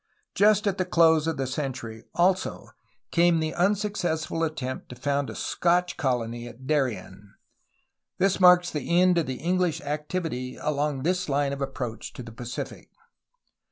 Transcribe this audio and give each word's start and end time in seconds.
Just 0.33 0.65
at 0.65 0.79
the 0.79 0.85
close 0.85 1.27
of 1.27 1.37
the 1.37 1.45
century, 1.45 2.05
also, 2.15 2.69
came 3.11 3.39
the 3.39 3.53
unsuccessful 3.53 4.43
attempt 4.43 4.89
to 4.89 4.95
found 4.95 5.29
a 5.29 5.35
Scotch 5.35 5.95
colony 5.95 6.47
at 6.47 6.65
Darien. 6.65 7.35
This 8.17 8.39
marks 8.39 8.71
the 8.71 8.99
end 8.99 9.19
of 9.19 9.29
English 9.29 9.79
activity 9.81 10.55
along 10.59 11.03
this 11.03 11.29
line 11.29 11.53
of 11.53 11.61
approach 11.61 12.13
to 12.13 12.23
the 12.23 12.31
Pacific. 12.31 12.89